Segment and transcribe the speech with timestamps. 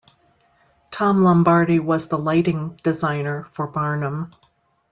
[0.89, 4.31] Tom Lombardi was the lighting designer for "Barnum".